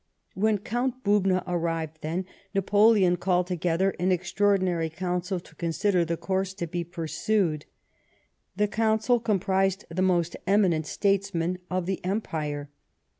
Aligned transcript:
When 0.33 0.57
Count 0.57 1.03
P)ubna 1.03 1.43
arrived, 1.45 1.99
then, 2.01 2.25
Napoleon 2.55 3.17
called 3.17 3.45
together 3.45 3.91
an 3.99 4.11
extraordinary 4.11 4.89
Council 4.89 5.39
to 5.39 5.53
consider 5.53 6.03
the 6.03 6.17
course 6.17 6.55
to 6.55 6.65
be 6.65 6.83
pursued. 6.83 7.67
This 8.55 8.69
Council 8.71 9.19
com 9.19 9.37
prised 9.37 9.85
the 9.91 10.01
most 10.01 10.35
eminent 10.47 10.87
statesmen 10.87 11.59
of 11.69 11.85
the 11.85 12.03
Empire. 12.03 12.71